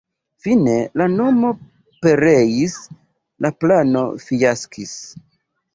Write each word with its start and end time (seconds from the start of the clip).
Fine 0.45 0.77
la 1.01 1.07
mono 1.15 1.51
pereis, 2.07 2.75
la 3.47 3.55
plano 3.61 4.05
fiaskis. 4.27 4.99